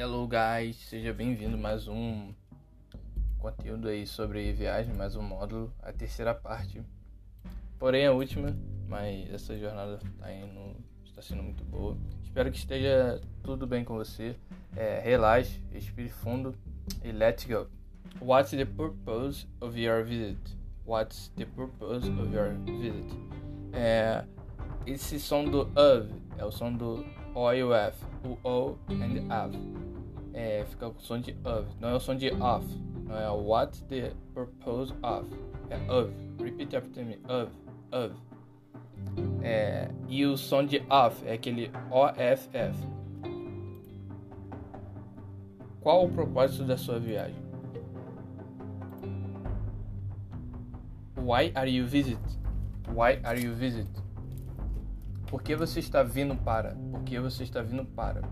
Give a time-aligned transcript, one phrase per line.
[0.00, 2.32] Hello guys, seja bem-vindo mais um
[3.38, 6.82] conteúdo aí sobre viagem, mais um módulo, a terceira parte.
[7.78, 8.56] Porém a última,
[8.88, 10.74] mas essa jornada tá indo,
[11.04, 11.98] está sendo muito boa.
[12.22, 14.34] Espero que esteja tudo bem com você.
[14.74, 16.54] É, relaxe, respire fundo
[17.04, 17.66] e let's go.
[18.22, 20.40] What's the purpose of your visit?
[20.86, 23.04] What's the purpose of your visit?
[23.74, 24.24] É,
[24.86, 28.02] esse som do of é o som do O e o F.
[28.24, 29.89] O O and F.
[30.32, 31.68] É, fica o som de of.
[31.80, 32.66] Não é o som de off.
[33.04, 35.28] Não é what's the purpose of.
[35.70, 36.12] É of.
[36.42, 37.18] Repeat after me.
[37.28, 37.52] Of.
[37.92, 38.14] Of.
[39.42, 42.86] É, e o som de off é aquele OFF.
[45.80, 47.42] Qual o propósito da sua viagem?
[51.16, 52.20] Why are you visit?
[52.94, 53.88] Why are you visit?
[55.26, 56.74] Por que você está vindo para?
[56.90, 58.22] Por que você está vindo para?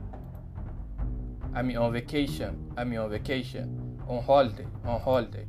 [1.54, 2.73] I'm on vacation.
[2.77, 3.99] I'm on vacation.
[4.09, 4.66] On holiday.
[4.85, 5.46] On holiday.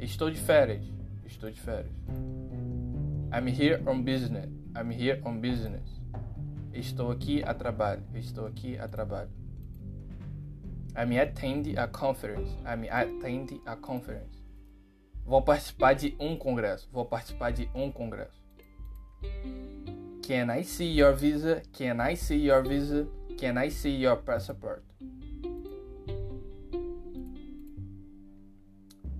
[0.00, 0.84] Estou de férias.
[1.26, 1.92] Estou de férias.
[3.32, 4.48] I'm here on business.
[4.74, 5.88] I'm here on business.
[6.72, 8.02] Estou aqui a trabalho.
[8.14, 9.30] Estou aqui a trabalho.
[10.96, 12.50] I'm attending a conference.
[12.66, 14.42] I'm attending a conference.
[15.24, 16.88] Vou participar de um congresso.
[16.90, 18.40] Vou participar de um congresso.
[20.22, 21.62] Can I see your visa?
[21.72, 23.06] Can I see your visa?
[23.38, 24.82] Can I see your passport?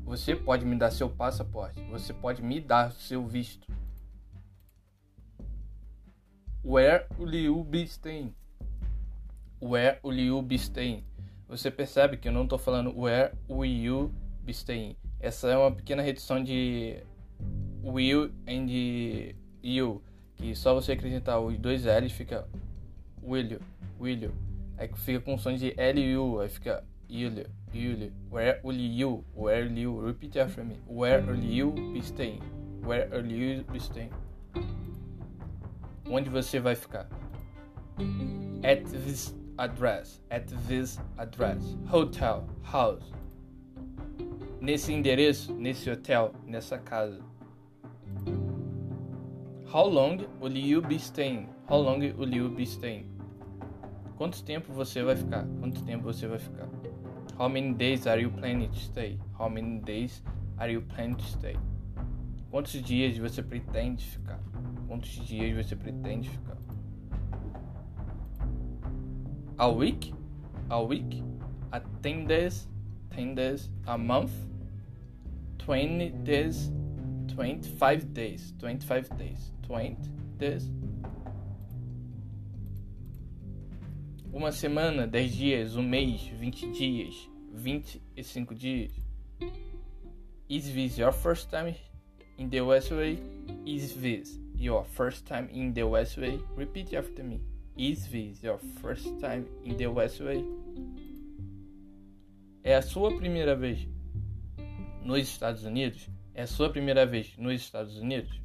[0.09, 1.83] Você pode me dar seu passaporte.
[1.91, 3.71] Você pode me dar seu visto.
[6.65, 8.35] Where will be staying?
[9.61, 11.05] Where will you be staying?
[11.47, 14.97] Você percebe que eu não estou falando where will you be staying.
[15.21, 17.03] Essa é uma pequena redução de
[17.85, 18.67] will and
[19.63, 20.03] you
[20.37, 22.49] que só você acrescentar os dois L's fica
[23.23, 23.61] William,
[24.01, 24.33] William.
[24.79, 28.11] Aí fica com som de L-U, aí fica Ilha, Ilha.
[28.31, 30.77] Where will you, where will you, repeat after me.
[30.87, 32.43] Where will you be staying?
[32.83, 34.13] Where will you be staying?
[36.07, 37.07] Onde você vai ficar?
[38.63, 41.77] At this address, at this address.
[41.87, 43.13] Hotel, house.
[44.61, 47.21] Nesse endereço, nesse hotel, nessa casa.
[49.67, 51.49] How long will you be staying?
[51.69, 53.07] How long will you be staying?
[54.17, 55.47] Quanto tempo você vai ficar?
[55.61, 56.69] Quanto tempo você vai ficar?
[57.39, 59.17] How many days are you planning to stay?
[59.39, 60.23] How many days
[60.59, 61.57] are you planning to stay?
[62.51, 64.41] Quantos dias você pretende ficar?
[64.89, 66.57] Quantos dias você pretende ficar?
[69.57, 70.13] A week?
[70.69, 71.23] A week?
[71.71, 72.67] A 10 days?
[73.11, 73.71] 10 days?
[73.87, 74.33] A month?
[75.59, 76.73] 20 days?
[77.29, 78.53] 25 days?
[78.59, 79.53] 25 days?
[79.63, 79.97] 20
[80.39, 80.73] days.
[84.39, 87.29] Uma semana, 10 dias, um mês, 20 dias,
[87.61, 88.93] 25 dias.
[90.49, 91.75] Is this your first time
[92.39, 93.19] in the Westway?
[93.67, 96.41] Is this your first time in the Westway?
[96.57, 97.43] Repeat after me.
[97.77, 100.45] Is this your first time in the Westway?
[102.63, 103.89] É a sua primeira vez
[105.03, 106.09] nos Estados Unidos?
[106.33, 108.41] É a sua primeira vez nos Estados Unidos?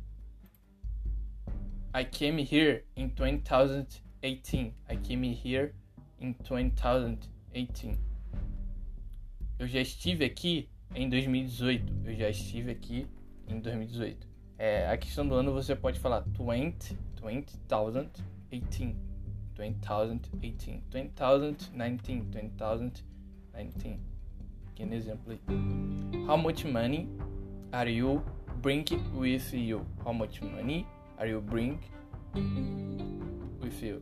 [1.94, 4.74] I came here in 2018.
[4.90, 5.76] I came here
[6.24, 8.00] in 2018.
[9.60, 11.94] Eu já estive aqui em 2018.
[12.06, 13.08] Eu já estive aqui
[13.48, 14.28] em 2018.
[14.58, 18.24] É, a questão do ano você pode falar 20, 2018.
[18.50, 20.82] 2018.
[20.90, 22.92] 2019.
[23.52, 24.00] 2019.
[24.68, 25.40] Pequeno exemplo aí.
[26.28, 27.08] How much money
[27.72, 28.24] are you
[28.62, 29.86] bringing with you?
[30.04, 31.80] How much money are you bring
[33.62, 34.02] with you?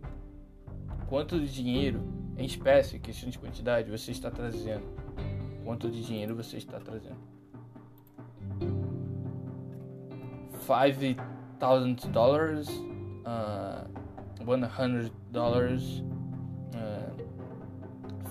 [1.12, 2.02] Quanto de dinheiro
[2.38, 4.86] em espécie, questão de quantidade, você está trazendo?
[5.66, 7.18] Quanto de dinheiro você está trazendo?
[10.62, 11.18] Five
[11.60, 13.86] thousand dollars, uh,
[14.50, 16.02] one hundred dollars,
[16.76, 17.14] uh,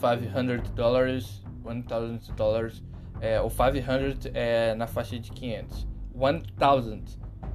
[0.01, 2.83] five hundred dollars, one thousand dollars.
[3.21, 5.87] É, o 500 é na faixa de 500.
[6.15, 6.41] 1000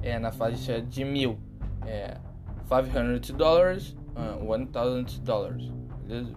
[0.02, 1.36] é na faixa de mil.
[1.84, 2.16] É
[2.68, 5.70] 500 dólares, uh, 1000 dólares.
[6.02, 6.34] Beleza?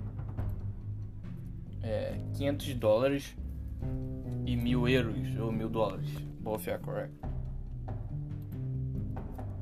[1.82, 3.36] É 500 dólares
[4.46, 6.10] e mil euros ou mil dólares.
[6.42, 7.14] Both are correct.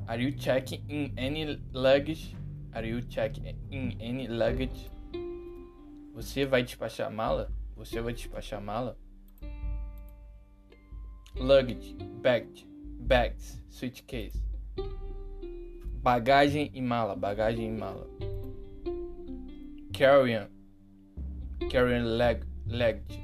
[0.06, 2.36] Are you checking in any luggage?
[2.72, 4.90] Are you checking in any luggage?
[6.14, 7.52] Você vai despachar mala?
[7.76, 8.96] Você vai despachar mala?
[11.36, 12.68] Luggage, baggage
[13.08, 14.47] bags, suitcase.
[16.08, 18.06] Bagagem e mala, bagagem e mala.
[19.92, 20.48] Carry-on,
[21.68, 23.20] carrying leg, luggage,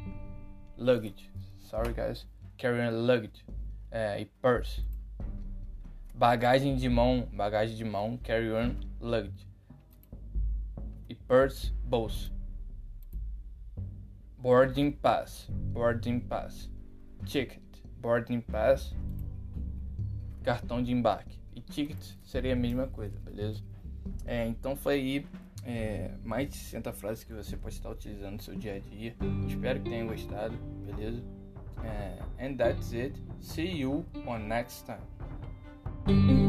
[0.77, 1.31] luggage.
[1.61, 2.27] Sorry guys,
[2.59, 3.43] carrying luggage
[3.91, 4.85] é, e purse.
[6.15, 9.49] Bagagem de mão, bagagem de mão, carry-on luggage.
[11.09, 12.31] E purse, bolso.
[14.37, 16.69] Boarding pass, boarding pass.
[17.25, 17.63] Ticket,
[18.03, 18.95] boarding pass.
[20.43, 21.44] Cartão de embarque.
[21.71, 23.63] Ticket seria a mesma coisa, beleza?
[24.27, 25.27] É, então foi aí
[25.65, 29.15] é, mais de 60 frases que você pode estar utilizando no seu dia a dia.
[29.49, 30.57] Espero que tenha gostado,
[30.87, 31.23] beleza?
[31.83, 33.21] É, and that's it.
[33.41, 36.44] See you on next time.